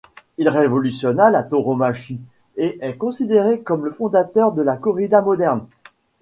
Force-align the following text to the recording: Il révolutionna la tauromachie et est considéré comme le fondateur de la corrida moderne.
Il 0.39 0.49
révolutionna 0.49 1.29
la 1.29 1.43
tauromachie 1.43 2.21
et 2.57 2.79
est 2.81 2.97
considéré 2.97 3.61
comme 3.61 3.85
le 3.85 3.91
fondateur 3.91 4.51
de 4.51 4.63
la 4.63 4.75
corrida 4.75 5.21
moderne. 5.21 5.67